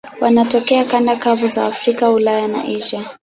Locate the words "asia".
2.65-3.05